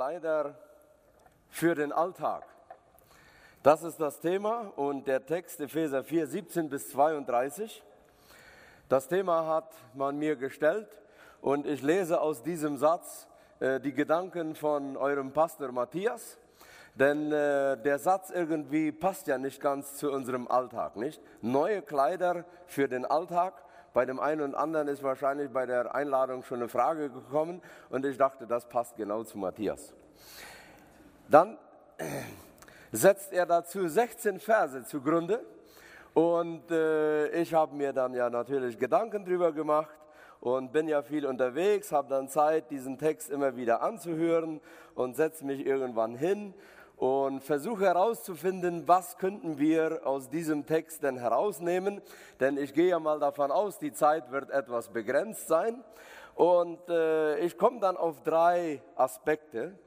[0.00, 0.54] Kleider
[1.50, 2.44] für den Alltag.
[3.62, 7.82] Das ist das Thema und der Text Epheser 4, 17 bis 32.
[8.88, 10.88] Das Thema hat man mir gestellt
[11.42, 13.28] und ich lese aus diesem Satz
[13.58, 16.38] äh, die Gedanken von eurem Pastor Matthias,
[16.94, 21.20] denn äh, der Satz irgendwie passt ja nicht ganz zu unserem Alltag, nicht?
[21.42, 23.52] Neue Kleider für den Alltag.
[23.92, 28.06] Bei dem einen und anderen ist wahrscheinlich bei der Einladung schon eine Frage gekommen und
[28.06, 29.92] ich dachte, das passt genau zu Matthias.
[31.28, 31.58] Dann
[32.92, 35.44] setzt er dazu 16 Verse zugrunde
[36.14, 39.96] und äh, ich habe mir dann ja natürlich Gedanken drüber gemacht
[40.40, 44.60] und bin ja viel unterwegs, habe dann Zeit, diesen Text immer wieder anzuhören
[44.94, 46.54] und setze mich irgendwann hin
[46.96, 52.02] und versuche herauszufinden, was könnten wir aus diesem Text denn herausnehmen.
[52.40, 55.82] Denn ich gehe ja mal davon aus, die Zeit wird etwas begrenzt sein.
[56.34, 59.78] Und äh, ich komme dann auf drei Aspekte.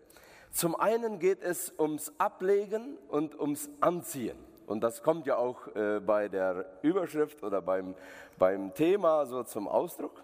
[0.54, 4.38] Zum einen geht es ums Ablegen und ums Anziehen.
[4.68, 7.96] Und das kommt ja auch äh, bei der Überschrift oder beim,
[8.38, 10.24] beim Thema so zum Ausdruck.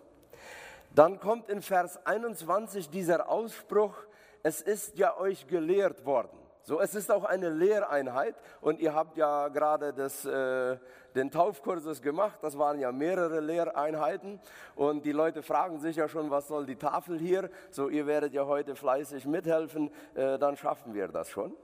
[0.94, 3.96] Dann kommt in Vers 21 dieser Ausspruch,
[4.44, 6.39] es ist ja euch gelehrt worden.
[6.64, 10.78] So, es ist auch eine Lehreinheit und ihr habt ja gerade das, äh,
[11.16, 14.40] den Taufkursus gemacht, das waren ja mehrere Lehreinheiten
[14.76, 17.50] und die Leute fragen sich ja schon, was soll die Tafel hier?
[17.72, 21.56] So, ihr werdet ja heute fleißig mithelfen, äh, dann schaffen wir das schon.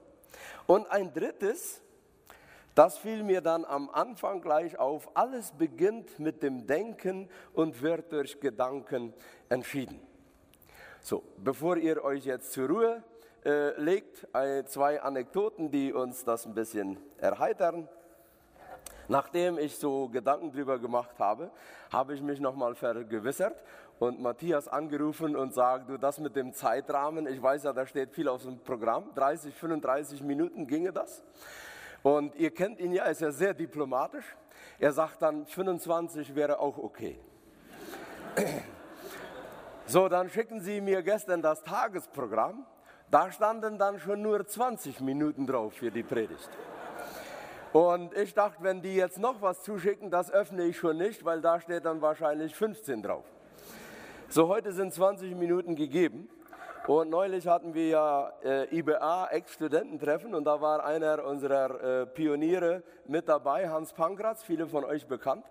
[0.66, 1.82] Und ein drittes,
[2.74, 8.12] das fiel mir dann am Anfang gleich auf, alles beginnt mit dem Denken und wird
[8.12, 9.14] durch Gedanken
[9.48, 10.00] entschieden.
[11.00, 13.02] So, bevor ihr euch jetzt zur Ruhe
[13.46, 14.26] äh, legt
[14.66, 17.88] zwei Anekdoten, die uns das ein bisschen erheitern.
[19.08, 21.52] Nachdem ich so Gedanken drüber gemacht habe,
[21.92, 23.62] habe ich mich nochmal vergewissert
[24.00, 28.12] und Matthias angerufen und sagt, du, das mit dem Zeitrahmen, ich weiß ja, da steht
[28.12, 31.22] viel auf dem Programm, 30, 35 Minuten ginge das.
[32.02, 34.36] Und ihr kennt ihn ja, ist ja sehr diplomatisch.
[34.80, 37.18] Er sagt dann, 25 wäre auch okay.
[39.88, 42.66] So, dann schicken Sie mir gestern das Tagesprogramm
[43.10, 46.50] da standen dann schon nur 20 Minuten drauf für die Predigt.
[47.72, 51.40] Und ich dachte, wenn die jetzt noch was zuschicken, das öffne ich schon nicht, weil
[51.40, 53.24] da steht dann wahrscheinlich 15 drauf.
[54.28, 56.28] So, heute sind 20 Minuten gegeben.
[56.86, 62.82] Und neulich hatten wir ja äh, IBA, Ex-Studententreffen, und da war einer unserer äh, Pioniere
[63.06, 65.44] mit dabei, Hans Pankratz, viele von euch bekannt.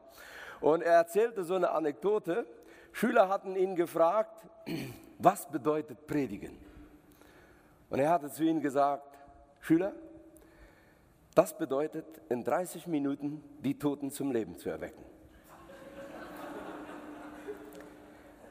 [0.61, 2.45] Und er erzählte so eine Anekdote.
[2.93, 4.47] Schüler hatten ihn gefragt,
[5.19, 6.57] was bedeutet Predigen?
[7.95, 9.17] Und er hatte zu ihnen gesagt,
[9.61, 9.93] Schüler,
[11.33, 15.01] das bedeutet, in 30 Minuten die Toten zum Leben zu erwecken.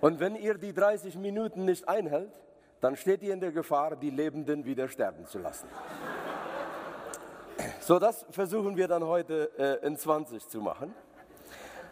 [0.01, 2.33] Und wenn ihr die 30 Minuten nicht einhält,
[2.81, 5.69] dann steht ihr in der Gefahr, die Lebenden wieder sterben zu lassen.
[7.81, 10.95] So, das versuchen wir dann heute äh, in 20 zu machen.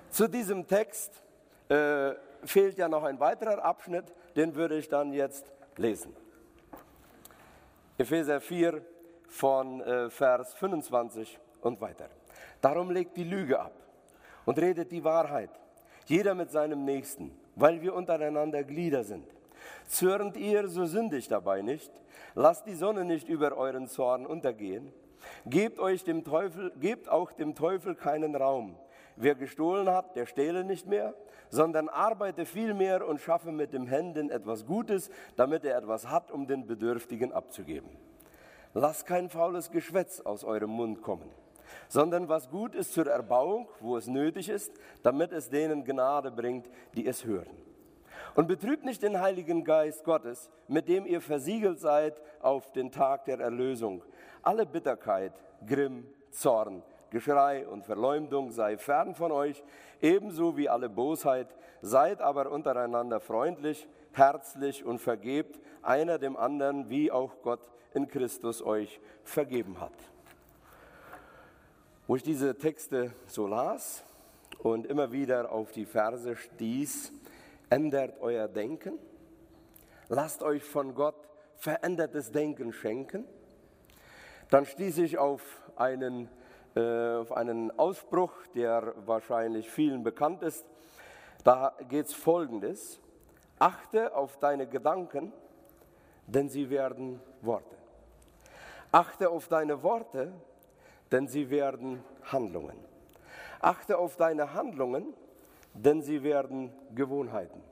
[0.08, 1.22] Zu diesem Text
[1.69, 2.12] äh,
[2.44, 6.16] fehlt ja noch ein weiterer Abschnitt, den würde ich dann jetzt lesen.
[8.02, 8.82] Epheser 4
[9.28, 12.08] von äh, Vers 25 und weiter.
[12.60, 13.74] Darum legt die Lüge ab
[14.44, 15.50] und redet die Wahrheit,
[16.06, 19.28] jeder mit seinem Nächsten, weil wir untereinander Glieder sind.
[19.86, 21.92] Zürnt ihr, so sündigt dabei nicht.
[22.34, 24.92] Lasst die Sonne nicht über euren Zorn untergehen.
[25.46, 28.74] Gebt, euch dem Teufel, gebt auch dem Teufel keinen Raum.
[29.14, 31.14] Wer gestohlen hat, der stehle nicht mehr,
[31.52, 36.46] sondern arbeite vielmehr und schaffe mit den Händen etwas Gutes, damit er etwas hat, um
[36.46, 37.90] den Bedürftigen abzugeben.
[38.72, 41.28] Lasst kein faules Geschwätz aus eurem Mund kommen,
[41.88, 46.70] sondern was gut ist zur Erbauung, wo es nötig ist, damit es denen Gnade bringt,
[46.94, 47.54] die es hören.
[48.34, 53.26] Und betrübt nicht den Heiligen Geist Gottes, mit dem ihr versiegelt seid auf den Tag
[53.26, 54.02] der Erlösung.
[54.43, 55.34] Alle Bitterkeit,
[55.66, 56.82] Grimm, Zorn,
[57.12, 59.62] Geschrei und Verleumdung sei fern von euch,
[60.00, 61.55] ebenso wie alle Bosheit.
[61.82, 67.61] Seid aber untereinander freundlich, herzlich und vergebt einer dem anderen, wie auch Gott
[67.93, 69.93] in Christus euch vergeben hat.
[72.06, 74.03] Wo ich diese Texte so las
[74.62, 77.12] und immer wieder auf die Verse stieß,
[77.69, 78.99] ändert euer Denken,
[80.09, 83.26] lasst euch von Gott verändertes Denken schenken,
[84.49, 85.43] dann stieß ich auf
[85.76, 86.31] einen
[86.74, 90.66] auf einen Ausspruch, der wahrscheinlich vielen bekannt ist.
[91.44, 93.00] Da geht es folgendes.
[93.58, 95.32] Achte auf deine Gedanken,
[96.26, 97.76] denn sie werden Worte.
[98.90, 100.32] Achte auf deine Worte,
[101.10, 102.76] denn sie werden Handlungen.
[103.60, 105.14] Achte auf deine Handlungen,
[105.75, 107.62] denn sie werden Gewohnheiten.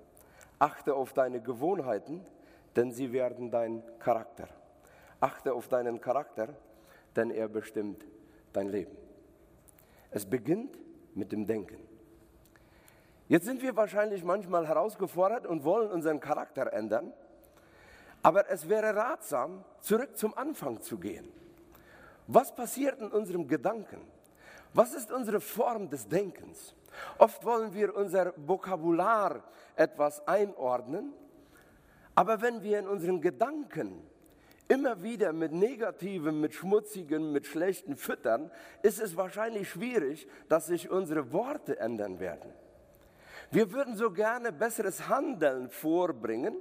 [0.58, 2.24] Achte auf deine Gewohnheiten,
[2.76, 4.48] denn sie werden dein Charakter.
[5.20, 6.48] Achte auf deinen Charakter,
[7.16, 8.04] denn er bestimmt
[8.52, 8.96] dein Leben.
[10.10, 10.78] Es beginnt
[11.14, 11.78] mit dem Denken.
[13.28, 17.12] Jetzt sind wir wahrscheinlich manchmal herausgefordert und wollen unseren Charakter ändern,
[18.22, 21.28] aber es wäre ratsam, zurück zum Anfang zu gehen.
[22.26, 24.00] Was passiert in unserem Gedanken?
[24.74, 26.74] Was ist unsere Form des Denkens?
[27.18, 29.44] Oft wollen wir unser Vokabular
[29.76, 31.12] etwas einordnen,
[32.14, 34.02] aber wenn wir in unseren Gedanken
[34.70, 38.52] immer wieder mit Negativem, mit Schmutzigem, mit Schlechten füttern,
[38.82, 42.52] ist es wahrscheinlich schwierig, dass sich unsere Worte ändern werden.
[43.50, 46.54] Wir würden so gerne besseres Handeln vorbringen,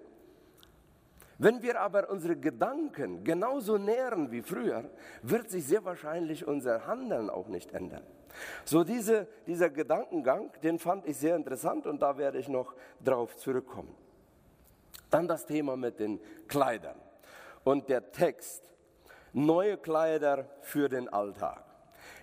[1.38, 4.90] wenn wir aber unsere Gedanken genauso nähren wie früher,
[5.22, 8.04] wird sich sehr wahrscheinlich unser Handeln auch nicht ändern.
[8.66, 12.74] So diese, dieser Gedankengang, den fand ich sehr interessant und da werde ich noch
[13.04, 13.96] drauf zurückkommen.
[15.12, 17.00] Dann das Thema mit den Kleidern
[17.70, 18.64] und der Text.
[19.32, 21.64] Neue Kleider für den Alltag.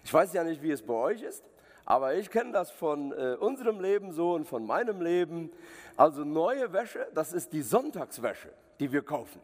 [0.03, 1.45] Ich weiß ja nicht, wie es bei euch ist,
[1.85, 5.53] aber ich kenne das von äh, unserem Leben so und von meinem Leben.
[5.97, 9.41] Also neue Wäsche, das ist die Sonntagswäsche die wir kaufen.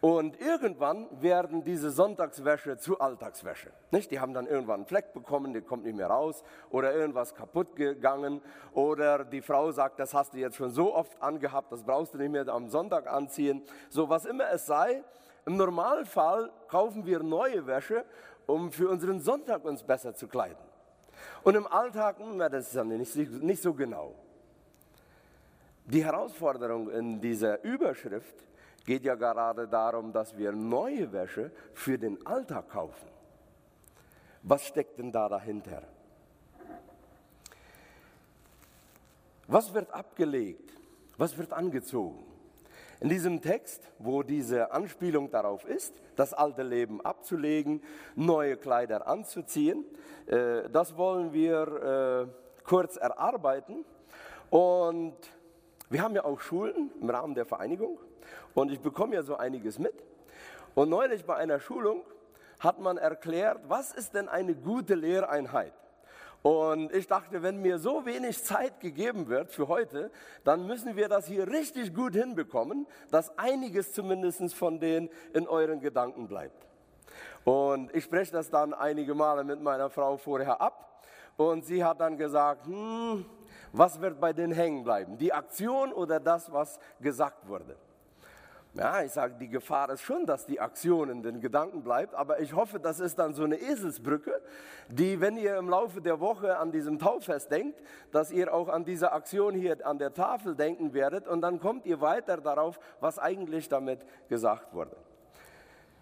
[0.00, 3.70] Und irgendwann werden diese Sonntagswäsche zu Alltagswäsche.
[3.90, 4.12] Nicht?
[4.12, 7.74] Die haben dann irgendwann einen Fleck bekommen, der kommt nicht mehr raus oder irgendwas kaputt
[7.74, 8.40] gegangen
[8.74, 12.18] oder die Frau sagt, das hast du jetzt schon so oft angehabt, das brauchst du
[12.18, 13.62] nicht mehr am Sonntag anziehen.
[13.90, 15.02] So was immer es sei,
[15.46, 18.04] im Normalfall kaufen wir neue Wäsche,
[18.46, 20.62] um für unseren Sonntag uns besser zu kleiden.
[21.42, 24.14] Und im Alltag, hm, na, das ist dann nicht, nicht so genau.
[25.86, 28.36] Die Herausforderung in dieser Überschrift
[28.88, 33.06] geht ja gerade darum, dass wir neue Wäsche für den Alltag kaufen.
[34.42, 35.82] Was steckt denn da dahinter?
[39.46, 40.72] Was wird abgelegt?
[41.18, 42.24] Was wird angezogen?
[43.00, 47.82] In diesem Text, wo diese Anspielung darauf ist, das alte Leben abzulegen,
[48.16, 49.84] neue Kleider anzuziehen,
[50.24, 53.84] äh, das wollen wir äh, kurz erarbeiten.
[54.48, 55.18] Und
[55.90, 57.98] wir haben ja auch Schulen im Rahmen der Vereinigung
[58.58, 59.94] und ich bekomme ja so einiges mit.
[60.74, 62.02] Und neulich bei einer Schulung
[62.58, 65.72] hat man erklärt, was ist denn eine gute Lehreinheit?
[66.42, 70.10] Und ich dachte, wenn mir so wenig Zeit gegeben wird für heute,
[70.42, 75.80] dann müssen wir das hier richtig gut hinbekommen, dass einiges zumindest von denen in euren
[75.80, 76.66] Gedanken bleibt.
[77.44, 81.04] Und ich spreche das dann einige Male mit meiner Frau vorher ab.
[81.36, 83.24] Und sie hat dann gesagt, hm,
[83.72, 85.16] was wird bei denen hängen bleiben?
[85.16, 87.76] Die Aktion oder das, was gesagt wurde?
[88.74, 92.40] Ja, ich sage, die Gefahr ist schon, dass die Aktion in den Gedanken bleibt, aber
[92.40, 94.40] ich hoffe, das ist dann so eine Eselsbrücke,
[94.88, 97.80] die, wenn ihr im Laufe der Woche an diesem Taufest denkt,
[98.12, 101.86] dass ihr auch an diese Aktion hier an der Tafel denken werdet und dann kommt
[101.86, 104.96] ihr weiter darauf, was eigentlich damit gesagt wurde.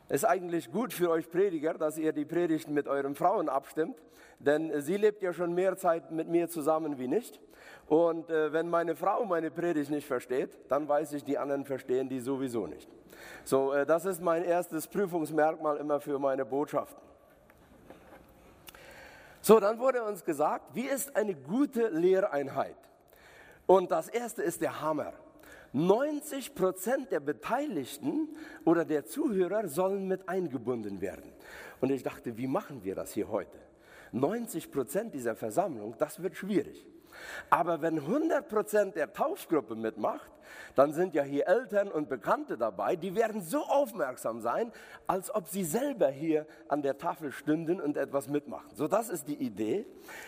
[0.09, 4.01] Es ist eigentlich gut für euch Prediger, dass ihr die Predigten mit euren Frauen abstimmt,
[4.39, 7.41] denn sie lebt ja schon mehr Zeit mit mir zusammen wie nicht.
[7.89, 12.09] Und äh, wenn meine Frau meine Predigt nicht versteht, dann weiß ich, die anderen verstehen
[12.09, 12.89] die sowieso nicht.
[13.45, 17.03] So, äh, das ist mein erstes Prüfungsmerkmal immer für meine Botschaften.
[19.41, 22.77] So, dann wurde uns gesagt, wie ist eine gute Lehreinheit?
[23.67, 25.13] Und das erste ist der Hammer.
[25.77, 28.31] 90 Prozent der Beteiligten
[28.65, 31.31] oder der Zuhörer sollen mit eingebunden werden.
[31.83, 33.59] Und ich dachte, wie machen wir das hier heute?
[34.13, 36.87] 90 Prozent dieser Versammlung, das wird schwierig.
[37.51, 40.31] Aber wenn 100% der Taufgruppe mitmacht,
[40.75, 44.73] dann sind ja hier Eltern und Bekannte dabei, die werden so aufmerksam sein,
[45.07, 48.71] als ob sie selber hier an der Tafel stünden und etwas mitmachen.
[48.75, 49.87] So, das ist die Idee.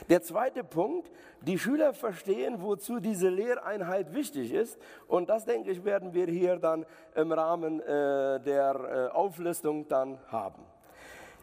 [0.08, 1.10] Der zweite Punkt,
[1.42, 4.78] die Schüler verstehen, wozu diese Lehreinheit wichtig ist.
[5.06, 10.18] Und das, denke ich, werden wir hier dann im Rahmen äh, der äh, Auflistung dann
[10.28, 10.67] haben.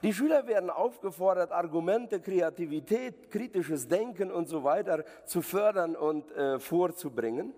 [0.04, 6.60] Die Schüler werden aufgefordert, Argumente, Kreativität, kritisches Denken und so weiter zu fördern und äh,
[6.60, 7.54] vorzubringen.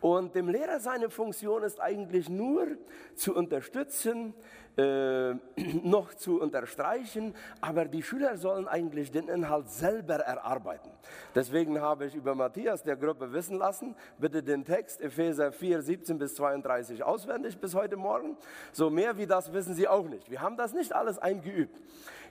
[0.00, 2.66] Und dem Lehrer seine Funktion ist eigentlich nur
[3.14, 4.34] zu unterstützen,
[4.76, 5.34] äh,
[5.82, 10.90] noch zu unterstreichen, aber die Schüler sollen eigentlich den Inhalt selber erarbeiten.
[11.34, 16.18] Deswegen habe ich über Matthias der Gruppe wissen lassen, bitte den Text Epheser 4, 17
[16.18, 18.36] bis 32 auswendig bis heute Morgen.
[18.72, 20.30] So mehr wie das wissen Sie auch nicht.
[20.30, 21.80] Wir haben das nicht alles eingeübt.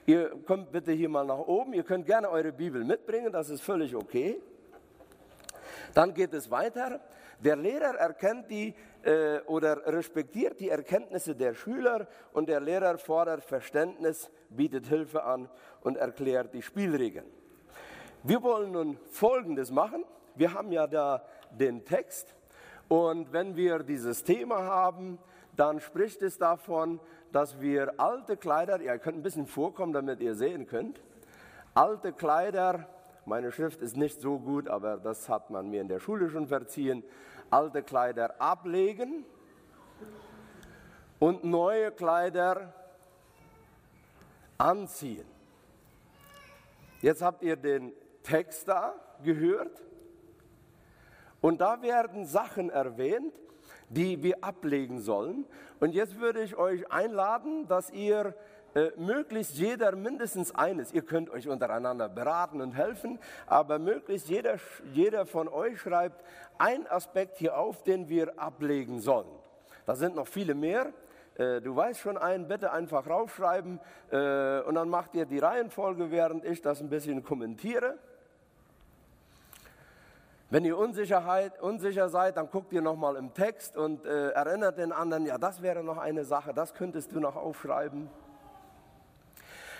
[0.06, 1.72] Ihr kommt bitte hier mal nach oben.
[1.72, 4.40] Ihr könnt gerne eure Bibel mitbringen, das ist völlig okay.
[5.94, 7.00] Dann geht es weiter.
[7.40, 13.44] Der Lehrer erkennt die äh, oder respektiert die Erkenntnisse der Schüler und der Lehrer fordert
[13.44, 15.48] Verständnis, bietet Hilfe an
[15.82, 17.26] und erklärt die Spielregeln.
[18.22, 20.04] Wir wollen nun Folgendes machen.
[20.34, 22.34] Wir haben ja da den Text
[22.88, 25.18] Und wenn wir dieses Thema haben,
[25.56, 27.00] dann spricht es davon,
[27.32, 31.00] dass wir alte Kleider, ihr könnt ein bisschen vorkommen, damit ihr sehen könnt,
[31.74, 32.88] alte Kleider,
[33.26, 36.46] meine Schrift ist nicht so gut, aber das hat man mir in der Schule schon
[36.46, 37.02] verziehen,
[37.50, 39.24] alte Kleider ablegen
[41.18, 42.72] und neue Kleider
[44.58, 45.26] anziehen.
[47.02, 47.92] Jetzt habt ihr den
[48.22, 49.82] Text da gehört
[51.40, 53.34] und da werden Sachen erwähnt,
[53.88, 55.46] die wir ablegen sollen.
[55.80, 58.34] Und jetzt würde ich euch einladen, dass ihr
[58.76, 64.56] äh, möglichst jeder mindestens eines, ihr könnt euch untereinander beraten und helfen, aber möglichst jeder,
[64.92, 66.22] jeder von euch schreibt
[66.58, 69.30] einen Aspekt hier auf, den wir ablegen sollen.
[69.86, 70.92] Da sind noch viele mehr.
[71.38, 73.80] Äh, du weißt schon einen, bitte einfach raufschreiben
[74.10, 77.94] äh, und dann macht ihr die Reihenfolge, während ich das ein bisschen kommentiere.
[80.50, 84.92] Wenn ihr Unsicherheit, unsicher seid, dann guckt ihr nochmal im Text und äh, erinnert den
[84.92, 88.10] anderen, ja, das wäre noch eine Sache, das könntest du noch aufschreiben.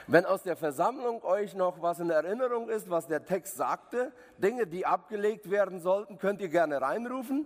[0.09, 4.67] Wenn aus der Versammlung euch noch was in Erinnerung ist, was der Text sagte, Dinge,
[4.67, 7.45] die abgelegt werden sollten, könnt ihr gerne reinrufen.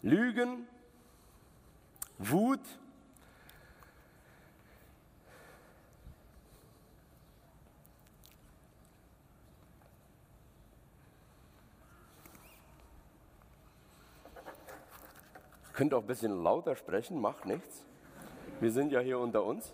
[0.00, 0.66] Lügen,
[2.18, 2.60] Wut,
[15.74, 17.82] Könnt auch ein bisschen lauter sprechen, macht nichts.
[18.62, 19.72] Wir sind ja hier unter uns.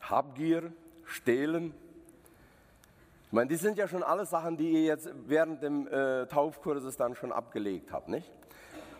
[0.00, 0.72] Habgier,
[1.04, 1.72] Stehlen.
[3.26, 6.96] Ich meine, die sind ja schon alle Sachen, die ihr jetzt während dem äh, Taufkurses
[6.96, 8.28] dann schon abgelegt habt, nicht?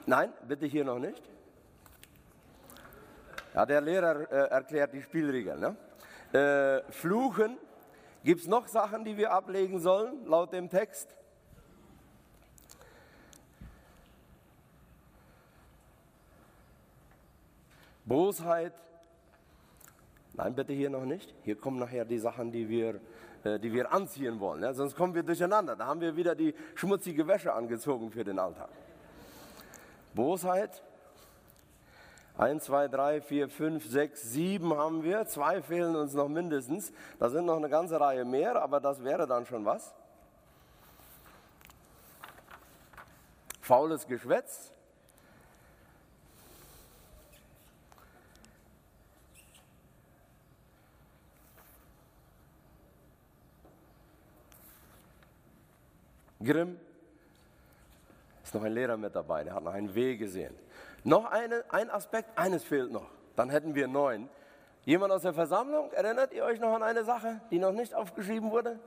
[0.06, 1.33] Nein, bitte hier noch nicht.
[3.54, 5.60] Ja, der Lehrer äh, erklärt die Spielregeln.
[5.60, 5.76] Ne?
[6.32, 7.56] Äh, Fluchen,
[8.24, 11.14] gibt es noch Sachen, die wir ablegen sollen, laut dem Text?
[18.04, 18.74] Bosheit,
[20.34, 21.32] nein, bitte hier noch nicht.
[21.44, 23.00] Hier kommen nachher die Sachen, die wir,
[23.44, 24.62] äh, die wir anziehen wollen.
[24.64, 24.74] Ja?
[24.74, 25.76] Sonst kommen wir durcheinander.
[25.76, 28.68] Da haben wir wieder die schmutzige Wäsche angezogen für den Alltag.
[30.12, 30.82] Bosheit,
[32.36, 35.24] 1, 2, 3, 4, 5, 6, 7 haben wir.
[35.26, 36.92] Zwei fehlen uns noch mindestens.
[37.20, 39.94] Da sind noch eine ganze Reihe mehr, aber das wäre dann schon was.
[43.60, 44.72] Faules Geschwätz.
[56.44, 56.78] Grimm.
[58.42, 60.54] Ist noch ein Lehrer mit dabei, der hat noch einen Weg gesehen.
[61.04, 63.10] Noch eine, ein Aspekt, eines fehlt noch.
[63.36, 64.28] Dann hätten wir neun.
[64.84, 68.50] Jemand aus der Versammlung, erinnert ihr euch noch an eine Sache, die noch nicht aufgeschrieben
[68.50, 68.78] wurde?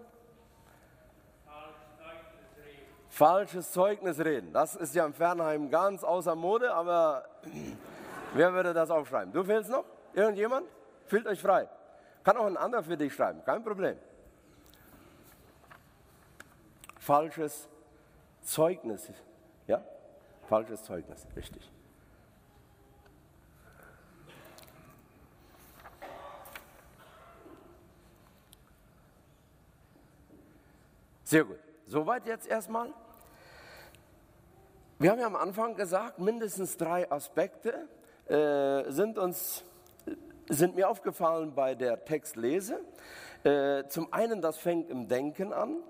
[3.10, 4.52] Falsches Zeugnis reden.
[4.54, 7.26] Das ist ja im Fernheim ganz außer Mode, aber
[8.34, 9.34] wer würde das aufschreiben?
[9.34, 9.86] Du fehlst noch?
[10.14, 10.68] Irgendjemand?
[11.06, 11.70] Fühlt euch frei.
[12.24, 13.98] Kann auch ein anderer für dich schreiben, kein Problem.
[17.00, 17.68] Falsches
[18.42, 19.12] Zeugnis.
[19.66, 19.84] Ja?
[20.48, 21.72] Falsches Zeugnis, richtig.
[31.28, 31.60] Sehr gut.
[31.86, 32.94] Soweit jetzt erstmal.
[34.98, 37.90] Wir haben ja am Anfang gesagt, mindestens drei Aspekte
[38.30, 39.66] äh, sind uns
[40.48, 42.80] sind mir aufgefallen bei der Textlese.
[43.44, 45.84] Äh, zum einen, das fängt im Denken an.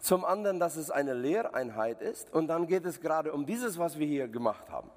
[0.00, 2.32] Zum anderen, dass es eine Lehreinheit ist.
[2.32, 4.90] Und dann geht es gerade um dieses, was wir hier gemacht haben.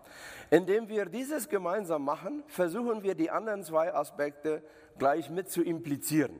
[0.51, 4.63] Indem wir dieses gemeinsam machen, versuchen wir die anderen zwei Aspekte
[4.97, 6.39] gleich mit zu implizieren.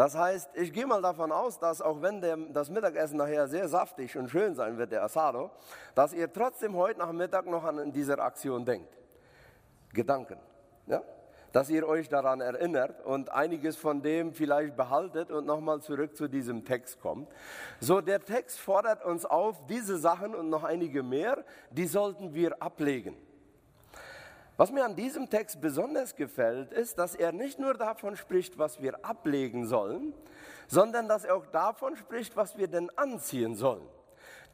[0.00, 3.68] Das heißt, ich gehe mal davon aus, dass auch wenn der, das Mittagessen nachher sehr
[3.68, 5.50] saftig und schön sein wird, der Asado,
[5.94, 8.96] dass ihr trotzdem heute Nachmittag noch an diese Aktion denkt.
[9.92, 10.38] Gedanken.
[10.86, 11.02] Ja?
[11.52, 16.28] Dass ihr euch daran erinnert und einiges von dem vielleicht behaltet und nochmal zurück zu
[16.28, 17.28] diesem Text kommt.
[17.78, 22.62] So, der Text fordert uns auf, diese Sachen und noch einige mehr, die sollten wir
[22.62, 23.18] ablegen.
[24.60, 28.82] Was mir an diesem Text besonders gefällt, ist, dass er nicht nur davon spricht, was
[28.82, 30.12] wir ablegen sollen,
[30.68, 33.88] sondern dass er auch davon spricht, was wir denn anziehen sollen.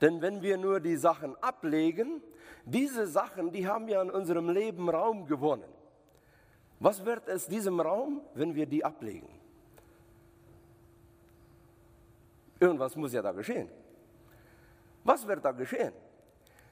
[0.01, 2.23] Denn wenn wir nur die Sachen ablegen,
[2.65, 5.69] diese Sachen, die haben ja in unserem Leben Raum gewonnen.
[6.79, 9.29] Was wird es diesem Raum, wenn wir die ablegen?
[12.61, 13.69] Irgendwas muss ja da geschehen.
[15.03, 15.93] Was wird da geschehen?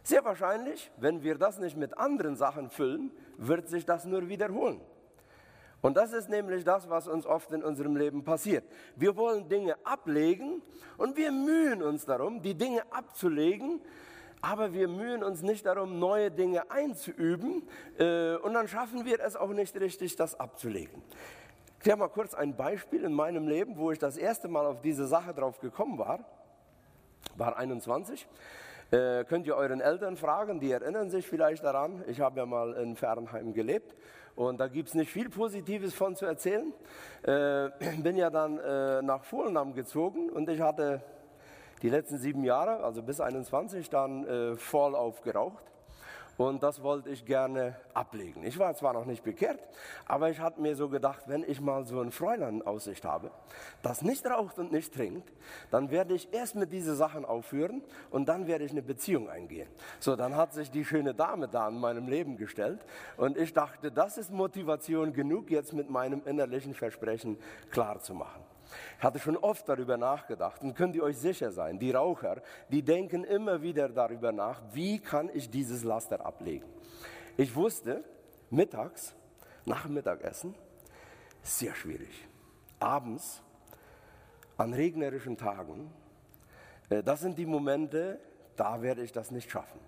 [0.04, 4.80] Sehr wahrscheinlich, wenn wir das nicht mit anderen Sachen füllen, wird sich das nur wiederholen.
[5.80, 8.64] Und das ist nämlich das, was uns oft in unserem Leben passiert.
[8.96, 10.60] Wir wollen Dinge ablegen
[10.98, 13.80] und wir mühen uns darum, die Dinge abzulegen,
[14.42, 17.62] aber wir mühen uns nicht darum, neue Dinge einzuüben
[17.98, 21.02] äh, und dann schaffen wir es auch nicht richtig, das abzulegen.
[21.82, 24.82] Ich habe mal kurz ein Beispiel in meinem Leben, wo ich das erste Mal auf
[24.82, 26.20] diese Sache drauf gekommen war.
[27.36, 28.26] War 21.
[28.90, 32.04] Äh, könnt ihr euren Eltern fragen, die erinnern sich vielleicht daran.
[32.06, 33.94] Ich habe ja mal in Fernheim gelebt
[34.36, 36.72] und da gibt es nicht viel Positives von zu erzählen.
[37.22, 37.70] Äh,
[38.02, 41.02] bin ja dann äh, nach Volnam gezogen und ich hatte
[41.82, 45.73] die letzten sieben Jahre, also bis 21, dann äh, voll aufgeraucht.
[46.36, 48.44] Und das wollte ich gerne ablegen.
[48.44, 49.60] Ich war zwar noch nicht bekehrt,
[50.06, 53.30] aber ich hatte mir so gedacht, wenn ich mal so ein Fräulein in Aussicht habe,
[53.82, 55.32] das nicht raucht und nicht trinkt,
[55.70, 59.68] dann werde ich erst mit diesen Sachen aufhören und dann werde ich eine Beziehung eingehen.
[60.00, 62.84] So, dann hat sich die schöne Dame da in meinem Leben gestellt
[63.16, 67.38] und ich dachte, das ist Motivation genug, jetzt mit meinem innerlichen Versprechen
[67.70, 68.53] klar zu machen.
[68.98, 72.82] Ich hatte schon oft darüber nachgedacht und könnt ihr euch sicher sein, die Raucher, die
[72.82, 76.66] denken immer wieder darüber nach, wie kann ich dieses Laster ablegen.
[77.36, 78.04] Ich wusste,
[78.50, 79.14] mittags,
[79.64, 80.54] nach dem Mittagessen,
[81.42, 82.28] sehr schwierig.
[82.80, 83.42] Abends,
[84.56, 85.90] an regnerischen Tagen,
[86.88, 88.20] äh, das sind die Momente,
[88.56, 89.80] da werde ich das nicht schaffen.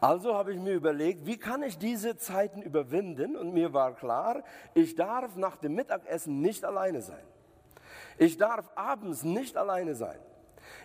[0.00, 3.36] Also habe ich mir überlegt, wie kann ich diese Zeiten überwinden?
[3.36, 4.42] Und mir war klar,
[4.74, 7.22] ich darf nach dem Mittagessen nicht alleine sein.
[8.18, 10.18] Ich darf abends nicht alleine sein.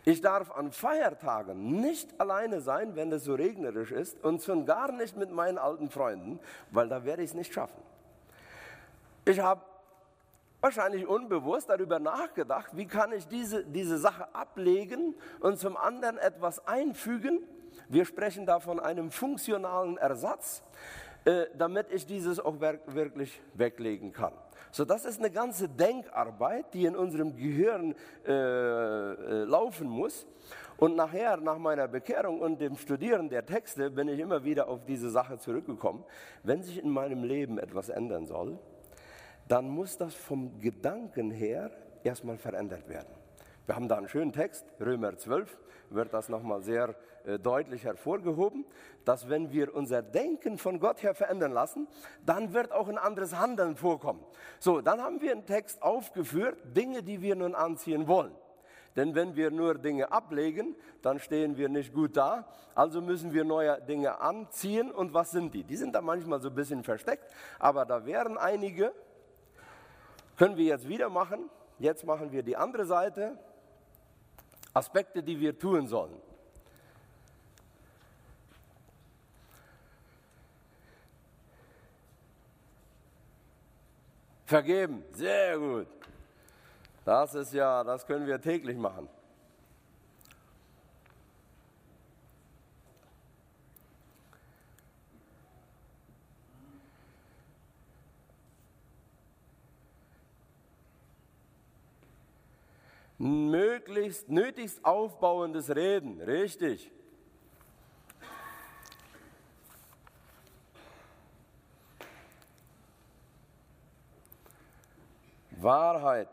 [0.05, 4.91] Ich darf an Feiertagen nicht alleine sein, wenn es so regnerisch ist und schon gar
[4.91, 6.39] nicht mit meinen alten Freunden,
[6.71, 7.81] weil da werde ich es nicht schaffen.
[9.25, 9.61] Ich habe
[10.61, 16.65] wahrscheinlich unbewusst darüber nachgedacht, wie kann ich diese, diese Sache ablegen und zum anderen etwas
[16.67, 17.43] einfügen.
[17.89, 20.63] Wir sprechen da von einem funktionalen Ersatz,
[21.25, 24.33] äh, damit ich dieses auch wirklich weglegen kann.
[24.77, 27.95] So, das ist eine ganze Denkarbeit, die in unserem Gehirn
[28.27, 30.27] äh, äh, laufen muss.
[30.77, 34.85] Und nachher, nach meiner Bekehrung und dem Studieren der Texte, bin ich immer wieder auf
[34.85, 36.03] diese Sache zurückgekommen.
[36.43, 38.59] Wenn sich in meinem Leben etwas ändern soll,
[39.47, 41.71] dann muss das vom Gedanken her
[42.03, 43.09] erstmal verändert werden.
[43.65, 45.57] Wir haben da einen schönen Text, Römer 12,
[45.89, 46.95] wird das nochmal sehr
[47.25, 48.65] äh, deutlich hervorgehoben,
[49.05, 51.87] dass wenn wir unser Denken von Gott her verändern lassen,
[52.25, 54.23] dann wird auch ein anderes Handeln vorkommen.
[54.59, 58.33] So, dann haben wir einen Text aufgeführt, Dinge, die wir nun anziehen wollen.
[58.97, 62.47] Denn wenn wir nur Dinge ablegen, dann stehen wir nicht gut da.
[62.73, 64.91] Also müssen wir neue Dinge anziehen.
[64.91, 65.63] Und was sind die?
[65.63, 68.91] Die sind da manchmal so ein bisschen versteckt, aber da wären einige.
[70.35, 71.49] Können wir jetzt wieder machen.
[71.77, 73.37] Jetzt machen wir die andere Seite.
[74.77, 76.21] Aspekte, die wir tun sollen.
[84.45, 85.87] Vergeben, sehr gut.
[87.03, 89.09] Das ist ja, das können wir täglich machen.
[103.17, 106.91] Möglichst, nötigst aufbauendes Reden, richtig.
[115.51, 116.29] Wahrheit.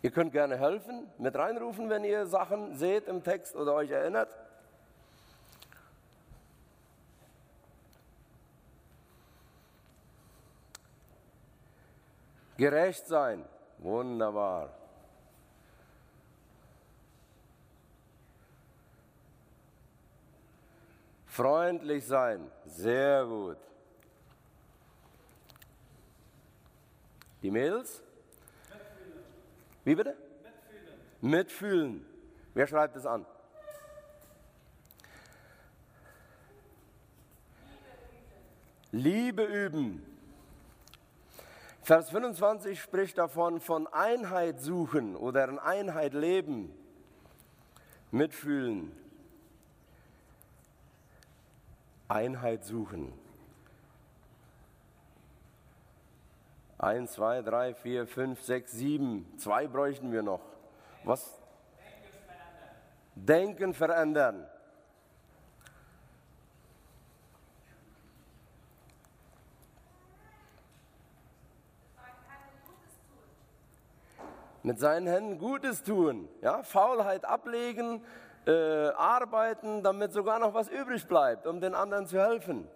[0.00, 4.28] Ihr könnt gerne helfen, mit reinrufen, wenn ihr Sachen seht im Text oder euch erinnert.
[12.56, 13.44] Gerecht sein,
[13.78, 14.72] wunderbar.
[21.26, 23.58] Freundlich sein, sehr gut.
[27.42, 28.00] Die Mädels?
[28.70, 29.24] Mitfühlen.
[29.84, 30.16] Wie bitte?
[31.20, 31.20] Mitfühlen.
[31.20, 32.06] Mitfühlen.
[32.54, 33.26] Wer schreibt es an?
[38.92, 40.13] Liebe üben.
[41.84, 46.72] Vers 25 spricht davon, von Einheit suchen oder in Einheit leben,
[48.10, 48.90] mitfühlen.
[52.08, 53.12] Einheit suchen.
[56.78, 59.30] Eins, zwei, drei, vier, fünf, sechs, sieben.
[59.36, 60.40] Zwei bräuchten wir noch.
[61.04, 61.38] Was?
[63.14, 64.46] Denken verändern.
[74.64, 78.02] Mit seinen Händen Gutes tun, ja, Faulheit ablegen,
[78.46, 82.66] äh, arbeiten, damit sogar noch was übrig bleibt, um den anderen zu helfen.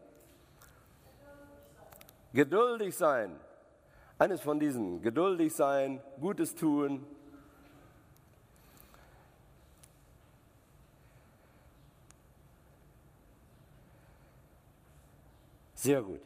[2.35, 3.41] Geduldig sein.
[4.19, 5.01] Eines von diesen.
[5.01, 7.07] Geduldig sein, Gutes tun.
[15.75, 16.21] Sehr gut.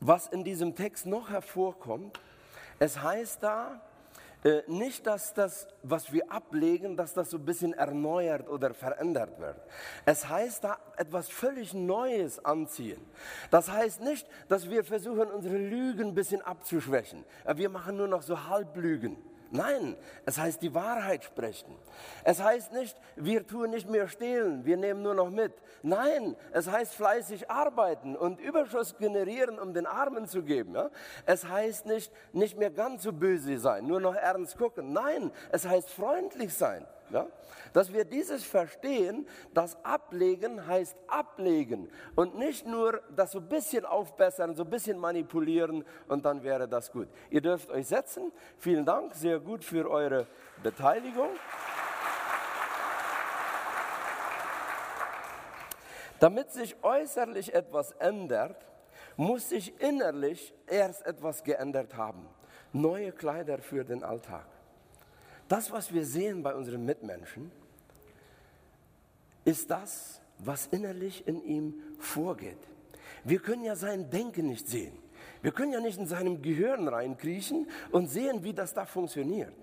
[0.00, 2.18] Was in diesem Text noch hervorkommt,
[2.78, 3.82] es heißt da,
[4.44, 9.38] äh, nicht, dass das, was wir ablegen, dass das so ein bisschen erneuert oder verändert
[9.40, 9.56] wird.
[10.04, 13.00] Es heißt da etwas völlig Neues anziehen.
[13.50, 17.24] Das heißt nicht, dass wir versuchen, unsere Lügen ein bisschen abzuschwächen.
[17.54, 19.16] Wir machen nur noch so Halblügen.
[19.50, 21.74] Nein, es heißt die Wahrheit sprechen.
[22.22, 25.54] Es heißt nicht, wir tun nicht mehr stehlen, wir nehmen nur noch mit.
[25.82, 30.74] Nein, es heißt fleißig arbeiten und Überschuss generieren, um den Armen zu geben.
[30.74, 30.90] Ja?
[31.24, 34.92] Es heißt nicht, nicht mehr ganz so böse sein, nur noch ernst gucken.
[34.92, 36.86] Nein, es heißt freundlich sein.
[37.10, 37.26] Ja?
[37.72, 43.84] Dass wir dieses verstehen, das Ablegen heißt ablegen und nicht nur das so ein bisschen
[43.84, 47.08] aufbessern, so ein bisschen manipulieren und dann wäre das gut.
[47.30, 48.32] Ihr dürft euch setzen.
[48.58, 50.26] Vielen Dank, sehr gut für eure
[50.62, 51.28] Beteiligung.
[56.20, 58.66] Damit sich äußerlich etwas ändert,
[59.16, 62.28] muss sich innerlich erst etwas geändert haben.
[62.72, 64.46] Neue Kleider für den Alltag.
[65.48, 67.50] Das, was wir sehen bei unseren Mitmenschen,
[69.44, 72.58] ist das, was innerlich in ihm vorgeht.
[73.24, 74.96] Wir können ja sein Denken nicht sehen.
[75.40, 79.54] Wir können ja nicht in seinem Gehirn reinkriechen und sehen, wie das da funktioniert.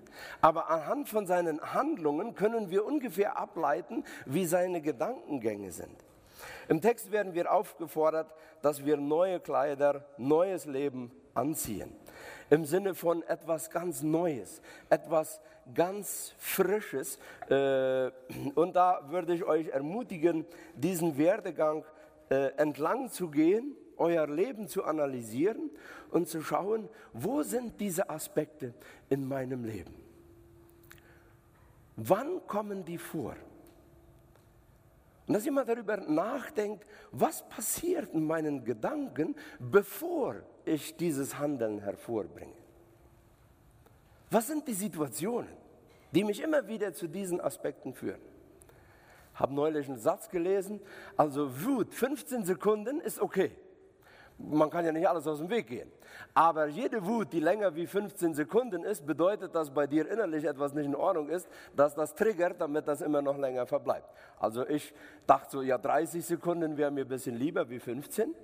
[0.41, 5.95] Aber anhand von seinen Handlungen können wir ungefähr ableiten, wie seine Gedankengänge sind.
[6.67, 11.93] Im Text werden wir aufgefordert, dass wir neue Kleider, neues Leben anziehen
[12.49, 15.41] im Sinne von etwas ganz Neues, etwas
[15.73, 17.17] ganz Frisches.
[17.49, 18.11] Äh,
[18.55, 21.83] und da würde ich euch ermutigen, diesen Werdegang
[22.29, 25.69] äh, entlang zu gehen, euer Leben zu analysieren
[26.11, 28.73] und zu schauen, wo sind diese Aspekte
[29.09, 29.93] in meinem Leben?
[31.95, 33.35] Wann kommen die vor?
[35.27, 40.35] Und dass jemand darüber nachdenkt, was passiert in meinen Gedanken, bevor
[40.65, 42.53] ich dieses Handeln hervorbringe.
[44.29, 45.49] Was sind die Situationen,
[46.11, 48.21] die mich immer wieder zu diesen Aspekten führen?
[49.33, 50.79] Ich habe neulich einen Satz gelesen,
[51.17, 53.51] also Wut, 15 Sekunden ist okay
[54.37, 55.91] man kann ja nicht alles aus dem Weg gehen.
[56.33, 60.73] Aber jede Wut, die länger wie 15 Sekunden ist, bedeutet, dass bei dir innerlich etwas
[60.73, 64.09] nicht in Ordnung ist, dass das triggert, damit das immer noch länger verbleibt.
[64.39, 64.93] Also ich
[65.25, 68.35] dachte so, ja 30 Sekunden wäre mir ein bisschen lieber wie 15.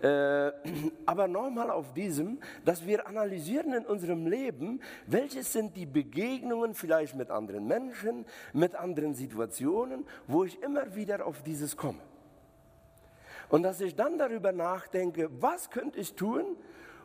[0.00, 0.52] Äh,
[1.06, 7.14] aber nochmal auf diesem, dass wir analysieren in unserem Leben, welche sind die Begegnungen vielleicht
[7.14, 12.00] mit anderen Menschen, mit anderen Situationen, wo ich immer wieder auf dieses komme.
[13.48, 16.56] Und dass ich dann darüber nachdenke, was könnte ich tun,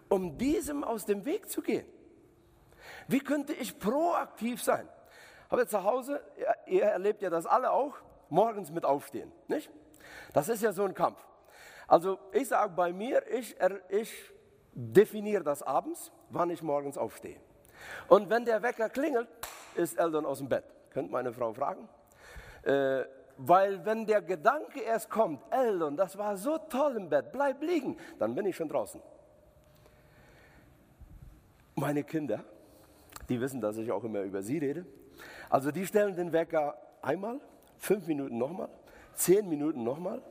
[0.10, 1.86] um diesem aus dem Weg zu gehen?
[3.08, 4.88] Wie könnte ich proaktiv sein?
[5.50, 6.22] Aber zu Hause,
[6.66, 7.96] ihr erlebt ja das alle auch,
[8.30, 9.70] morgens mit aufstehen, nicht?
[10.34, 11.20] Das ist ja so ein Kampf.
[11.88, 13.56] Also ich sage bei mir, ich,
[13.90, 14.32] ich
[14.74, 17.38] definiere das abends, wann ich morgens aufstehe.
[18.08, 19.28] Und wenn der Wecker klingelt,
[19.76, 20.64] ist Eldon aus dem Bett.
[20.92, 21.90] Könnt meine Frau fragen.
[22.64, 23.04] Äh,
[23.44, 27.98] weil wenn der Gedanke erst kommt, Eldon, das war so toll im Bett, bleib liegen,
[28.20, 29.02] dann bin ich schon draußen.
[31.76, 32.44] Meine Kinder,
[33.30, 34.86] die wissen, dass ich auch immer über sie rede.
[35.50, 37.40] Also die stellen den Wecker einmal,
[37.78, 38.70] fünf Minuten nochmal,
[39.16, 40.22] zehn Minuten nochmal,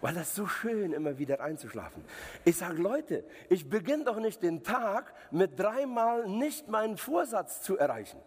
[0.00, 2.02] weil das so schön immer wieder einzuschlafen.
[2.46, 7.76] Ich sage, Leute, ich beginne doch nicht den Tag mit dreimal nicht meinen Vorsatz zu
[7.76, 8.18] erreichen.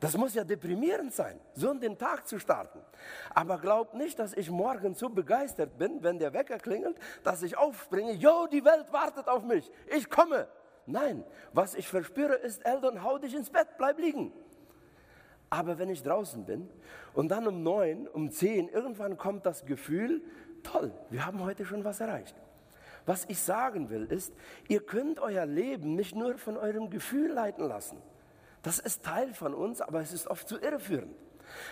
[0.00, 2.78] Das muss ja deprimierend sein, so in den Tag zu starten.
[3.34, 7.56] Aber glaubt nicht, dass ich morgen so begeistert bin, wenn der Wecker klingelt, dass ich
[7.56, 10.46] aufspringe, jo, die Welt wartet auf mich, ich komme.
[10.86, 14.32] Nein, was ich verspüre ist, Eldon, hau dich ins Bett, bleib liegen.
[15.50, 16.68] Aber wenn ich draußen bin
[17.12, 20.22] und dann um neun, um zehn, irgendwann kommt das Gefühl,
[20.62, 22.36] toll, wir haben heute schon was erreicht.
[23.04, 24.32] Was ich sagen will ist,
[24.68, 28.00] ihr könnt euer Leben nicht nur von eurem Gefühl leiten lassen.
[28.62, 31.14] Das ist Teil von uns, aber es ist oft zu irreführend.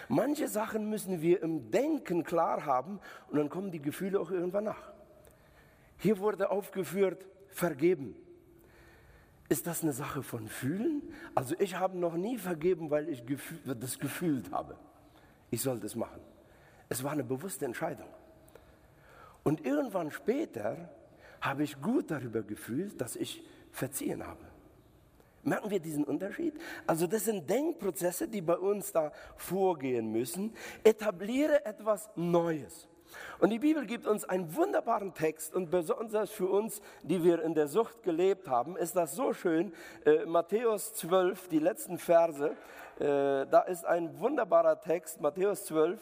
[0.09, 4.65] Manche Sachen müssen wir im Denken klar haben und dann kommen die Gefühle auch irgendwann
[4.65, 4.93] nach.
[5.99, 8.17] Hier wurde aufgeführt, vergeben.
[9.49, 11.03] Ist das eine Sache von Fühlen?
[11.35, 13.23] Also ich habe noch nie vergeben, weil ich
[13.65, 14.77] das gefühlt habe.
[15.51, 16.21] Ich soll das machen.
[16.89, 18.09] Es war eine bewusste Entscheidung.
[19.45, 20.91] Und irgendwann später
[21.41, 24.45] habe ich gut darüber gefühlt, dass ich verziehen habe.
[25.47, 26.55] Merken wir diesen Unterschied?
[26.89, 30.53] Also das sind Denkprozesse, die bei uns da vorgehen müssen.
[30.83, 32.89] Etabliere etwas Neues.
[33.39, 37.55] Und die Bibel gibt uns einen wunderbaren Text und besonders für uns, die wir in
[37.55, 39.73] der Sucht gelebt haben, ist das so schön.
[40.05, 42.57] Äh, Matthäus 12, die letzten Verse,
[42.99, 46.01] äh, da ist ein wunderbarer Text, Matthäus 12.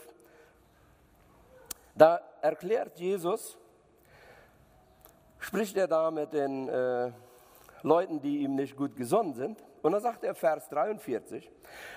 [1.94, 3.58] Da erklärt Jesus,
[5.38, 7.12] spricht er da mit den äh,
[7.84, 9.62] Leuten, die ihm nicht gut gesonnen sind.
[9.82, 11.50] Und dann sagt er Vers 43,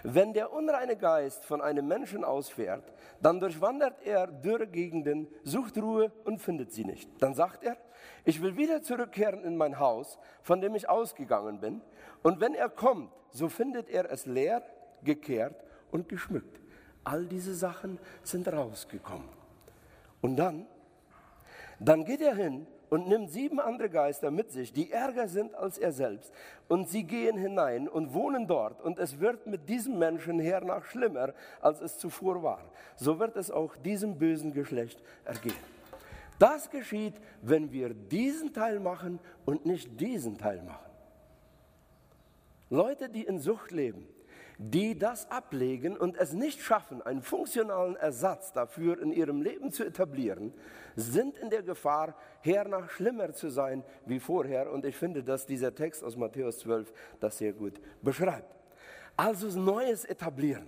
[0.03, 2.83] wenn der unreine Geist von einem Menschen ausfährt,
[3.21, 7.09] dann durchwandert er dürre Gegenden, sucht Ruhe und findet sie nicht.
[7.21, 7.77] Dann sagt er,
[8.25, 11.81] ich will wieder zurückkehren in mein Haus, von dem ich ausgegangen bin.
[12.21, 14.63] Und wenn er kommt, so findet er es leer,
[15.03, 15.55] gekehrt
[15.91, 16.59] und geschmückt.
[17.05, 19.29] All diese Sachen sind rausgekommen.
[20.19, 20.67] Und dann,
[21.79, 25.77] dann geht er hin und nimmt sieben andere Geister mit sich, die ärger sind als
[25.77, 26.31] er selbst.
[26.67, 28.81] Und sie gehen hinein und wohnen dort.
[28.81, 32.61] Und es wird mit diesem Menschen hernach schlimmer, als es zuvor war.
[32.95, 35.55] So wird es auch diesem bösen Geschlecht ergehen.
[36.39, 40.85] Das geschieht, wenn wir diesen Teil machen und nicht diesen Teil machen.
[42.69, 44.07] Leute, die in Sucht leben,
[44.57, 49.83] die das ablegen und es nicht schaffen, einen funktionalen Ersatz dafür in ihrem Leben zu
[49.83, 50.53] etablieren,
[50.95, 54.71] sind in der Gefahr, hernach schlimmer zu sein wie vorher.
[54.71, 58.55] Und ich finde, dass dieser Text aus Matthäus 12 das sehr gut beschreibt.
[59.15, 60.65] Also Neues etablieren.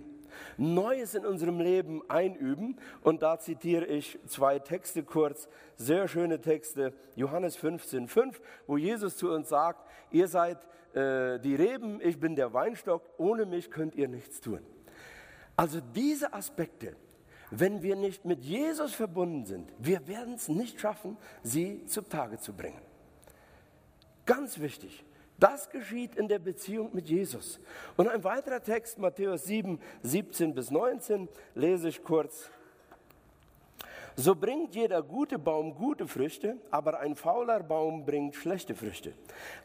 [0.56, 2.78] Neues in unserem Leben einüben.
[3.02, 6.92] Und da zitiere ich zwei Texte kurz, sehr schöne Texte.
[7.16, 10.58] Johannes 15, 5, wo Jesus zu uns sagt, ihr seid
[10.94, 14.60] äh, die Reben, ich bin der Weinstock, ohne mich könnt ihr nichts tun.
[15.56, 16.96] Also diese Aspekte,
[17.50, 22.52] wenn wir nicht mit Jesus verbunden sind, wir werden es nicht schaffen, sie zutage zu
[22.52, 22.80] bringen.
[24.24, 25.04] Ganz wichtig.
[25.38, 27.58] Das geschieht in der Beziehung mit Jesus.
[27.96, 32.50] Und ein weiterer Text, Matthäus 7, 17 bis 19, lese ich kurz.
[34.20, 39.14] So bringt jeder gute Baum gute Früchte, aber ein fauler Baum bringt schlechte Früchte.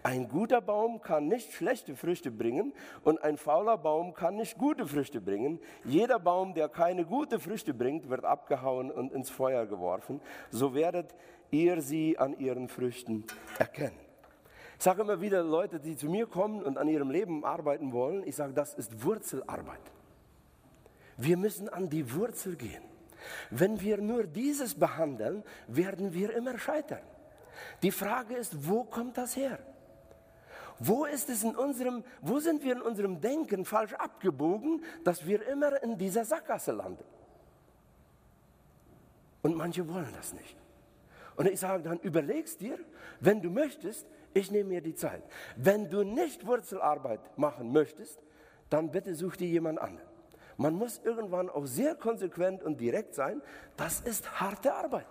[0.01, 2.71] Ein guter Baum kann nicht schlechte Früchte bringen
[3.03, 5.59] und ein fauler Baum kann nicht gute Früchte bringen.
[5.83, 10.21] Jeder Baum, der keine gute Früchte bringt, wird abgehauen und ins Feuer geworfen.
[10.51, 11.13] So werdet
[11.51, 13.25] ihr sie an ihren Früchten
[13.59, 13.99] erkennen.
[14.77, 18.23] Ich sage immer wieder Leute, die zu mir kommen und an ihrem Leben arbeiten wollen,
[18.25, 19.91] ich sage, das ist Wurzelarbeit.
[21.17, 22.94] Wir müssen an die Wurzel gehen.
[23.49, 27.01] Wenn wir nur dieses behandeln, werden wir immer scheitern.
[27.81, 29.59] Die Frage ist, wo kommt das her?
[30.79, 35.47] Wo ist es in unserem, wo sind wir in unserem Denken falsch abgebogen, dass wir
[35.47, 37.03] immer in dieser Sackgasse landen?
[39.41, 40.57] Und manche wollen das nicht.
[41.35, 42.79] Und ich sage dann, überlegst dir,
[43.19, 45.23] wenn du möchtest, ich nehme mir die Zeit.
[45.55, 48.19] Wenn du nicht Wurzelarbeit machen möchtest,
[48.69, 50.14] dann bitte such dir jemand anderen.
[50.57, 53.41] Man muss irgendwann auch sehr konsequent und direkt sein.
[53.75, 55.07] Das ist harte Arbeit.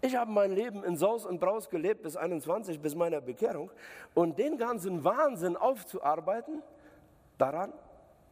[0.00, 3.70] Ich habe mein Leben in Saus und Braus gelebt bis 21, bis meiner Bekehrung.
[4.14, 6.62] Und den ganzen Wahnsinn aufzuarbeiten,
[7.36, 7.72] daran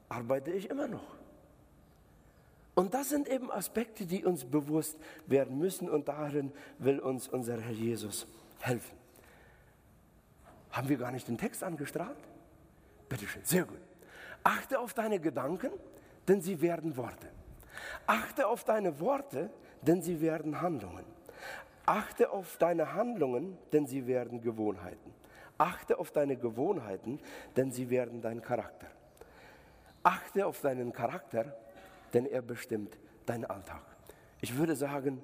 [0.09, 1.17] arbeite ich immer noch.
[2.75, 7.59] Und das sind eben Aspekte, die uns bewusst werden müssen und darin will uns unser
[7.59, 8.27] Herr Jesus
[8.61, 8.97] helfen.
[10.71, 12.19] Haben wir gar nicht den Text angestrahlt?
[13.09, 13.81] Bitte schön, sehr gut.
[14.45, 15.71] Achte auf deine Gedanken
[16.29, 17.29] denn sie werden Worte.
[18.07, 19.51] Achte auf deine Worte,
[19.83, 21.05] denn sie werden Handlungen.
[21.85, 25.15] Achte auf deine Handlungen, denn sie werden Gewohnheiten.
[25.59, 27.21] Achte auf deine Gewohnheiten,
[27.57, 28.89] denn sie werden dein Charakter.
[30.03, 31.57] Achte auf deinen Charakter,
[32.13, 33.83] denn er bestimmt deinen Alltag.
[34.41, 35.23] Ich würde sagen,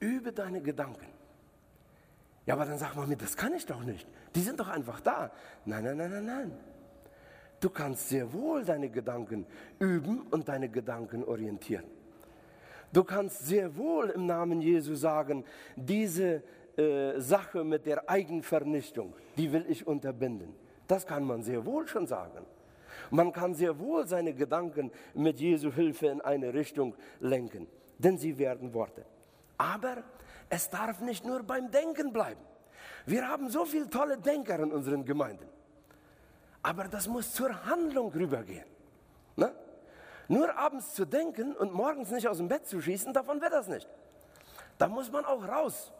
[0.00, 1.06] übe deine Gedanken.
[2.46, 4.06] Ja, aber dann sag mal mir, das kann ich doch nicht.
[4.34, 5.30] Die sind doch einfach da.
[5.64, 6.52] Nein, nein, nein, nein, nein.
[7.62, 9.46] Du kannst sehr wohl deine Gedanken
[9.78, 11.84] üben und deine Gedanken orientieren.
[12.92, 15.44] Du kannst sehr wohl im Namen Jesu sagen,
[15.76, 16.42] diese
[16.76, 20.52] äh, Sache mit der Eigenvernichtung, die will ich unterbinden.
[20.88, 22.44] Das kann man sehr wohl schon sagen.
[23.12, 28.38] Man kann sehr wohl seine Gedanken mit Jesu Hilfe in eine Richtung lenken, denn sie
[28.38, 29.06] werden Worte.
[29.56, 30.02] Aber
[30.48, 32.40] es darf nicht nur beim Denken bleiben.
[33.06, 35.61] Wir haben so viele tolle Denker in unseren Gemeinden.
[36.62, 38.66] Aber das muss zur Handlung rübergehen.
[39.36, 39.52] Ne?
[40.28, 43.68] Nur abends zu denken und morgens nicht aus dem Bett zu schießen, davon wird das
[43.68, 43.88] nicht.
[44.78, 45.92] Da muss man auch raus.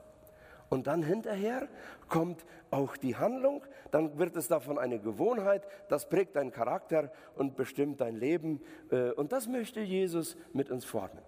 [0.68, 1.68] Und dann hinterher
[2.08, 7.56] kommt auch die Handlung, dann wird es davon eine Gewohnheit, das prägt deinen Charakter und
[7.56, 8.62] bestimmt dein Leben.
[8.90, 11.18] Äh, und das möchte Jesus mit uns formen.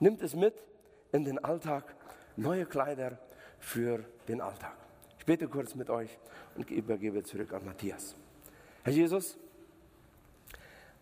[0.00, 0.54] Nimmt es mit
[1.12, 1.94] in den Alltag,
[2.34, 3.18] neue Kleider
[3.60, 4.76] für den Alltag.
[5.18, 6.18] Ich bete kurz mit euch
[6.56, 8.16] und übergebe zurück an Matthias.
[8.86, 9.36] Herr Jesus,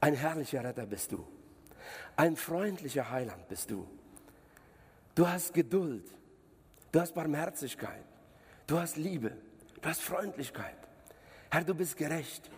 [0.01, 1.23] ein herrlicher Retter bist du.
[2.17, 3.87] Ein freundlicher Heiland bist du.
[5.15, 6.11] Du hast Geduld.
[6.91, 8.07] Du hast Barmherzigkeit.
[8.67, 9.37] Du hast Liebe.
[9.83, 10.79] Du hast Freundlichkeit.
[11.51, 12.51] Herr, du bist gerecht.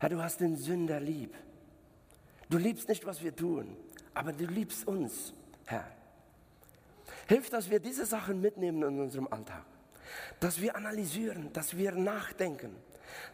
[0.00, 1.32] Herr, du hast den Sünder lieb.
[2.48, 3.76] Du liebst nicht, was wir tun,
[4.12, 5.32] aber du liebst uns,
[5.66, 5.86] Herr.
[7.28, 9.66] Hilf, dass wir diese Sachen mitnehmen in unserem Alltag.
[10.40, 12.74] Dass wir analysieren, dass wir nachdenken,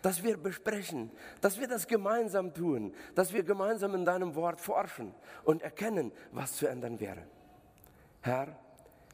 [0.02, 1.10] dass wir besprechen,
[1.40, 6.54] dass wir das gemeinsam tun, dass wir gemeinsam in deinem Wort forschen und erkennen, was
[6.54, 7.22] zu ändern wäre.
[8.20, 8.48] Herr,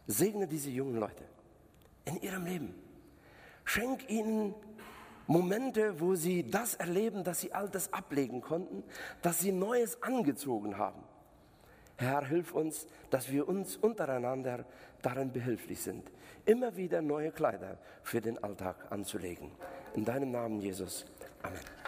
[0.07, 1.25] segne diese jungen Leute
[2.05, 2.75] in ihrem Leben.
[3.65, 4.55] Schenk ihnen
[5.27, 8.83] Momente, wo sie das erleben, dass sie Altes ablegen konnten,
[9.23, 11.03] dass sie Neues angezogen haben.
[12.03, 14.65] Herr, hilf uns, dass wir uns untereinander
[15.03, 16.11] darin behilflich sind,
[16.45, 19.51] immer wieder neue Kleider für den Alltag anzulegen.
[19.95, 21.07] In deinem Namen, Jesus.
[21.43, 21.82] Amen.